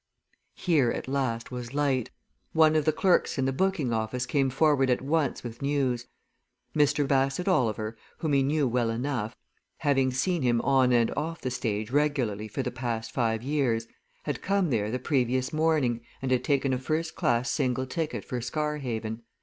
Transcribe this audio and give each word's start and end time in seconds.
Here 0.55 0.89
at 0.89 1.07
last, 1.07 1.51
was 1.51 1.75
light. 1.75 2.09
One 2.53 2.75
of 2.75 2.85
the 2.85 2.91
clerks 2.91 3.37
in 3.37 3.45
the 3.45 3.53
booking 3.53 3.93
office 3.93 4.25
came 4.25 4.49
forward 4.49 4.89
at 4.89 5.03
once 5.03 5.43
with 5.43 5.61
news. 5.61 6.07
Mr. 6.75 7.07
Bassett 7.07 7.47
Oliver, 7.47 7.95
whom 8.17 8.33
he 8.33 8.41
knew 8.41 8.67
well 8.67 8.89
enough, 8.89 9.35
having 9.77 10.09
seen 10.11 10.41
him 10.41 10.59
on 10.61 10.91
and 10.91 11.11
off 11.15 11.41
the 11.41 11.51
stage 11.51 11.91
regularly 11.91 12.47
for 12.47 12.63
the 12.63 12.71
past 12.71 13.11
five 13.11 13.43
years, 13.43 13.85
had 14.23 14.41
come 14.41 14.71
there 14.71 14.89
the 14.89 14.97
previous 14.97 15.53
morning, 15.53 16.01
and 16.19 16.31
had 16.31 16.43
taken 16.43 16.73
a 16.73 16.79
first 16.79 17.13
class 17.15 17.51
single 17.51 17.85
ticket 17.85 18.25
for 18.25 18.41
Scarhaven. 18.41 19.21